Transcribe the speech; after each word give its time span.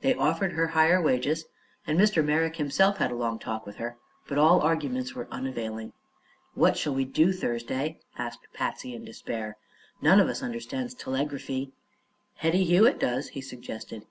They 0.00 0.14
offered 0.14 0.52
her 0.52 0.68
higher 0.68 0.98
wages, 0.98 1.44
and 1.86 2.00
Mr. 2.00 2.24
Merrick 2.24 2.56
himself 2.56 2.96
had 2.96 3.10
a 3.10 3.14
long 3.14 3.38
talk 3.38 3.66
with 3.66 3.76
her, 3.76 3.98
but 4.26 4.38
all 4.38 4.62
arguments 4.62 5.14
were 5.14 5.28
unavailing. 5.30 5.92
"What 6.54 6.78
shall 6.78 6.94
we 6.94 7.04
do, 7.04 7.34
Thursday?" 7.34 8.00
asked 8.16 8.46
Patsy 8.54 8.94
in 8.94 9.04
despair. 9.04 9.58
"None 10.00 10.20
of 10.20 10.28
us 10.30 10.42
understands 10.42 10.94
telegraphy." 10.94 11.72
"Hetty 12.36 12.64
Hewitt 12.64 12.98
does," 12.98 13.28
he 13.28 13.42
suggested. 13.42 14.06